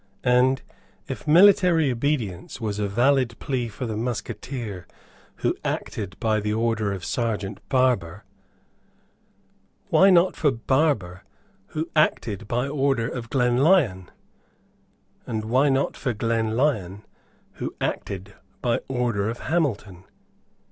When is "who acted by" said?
5.45-6.41, 11.67-12.67, 17.61-18.77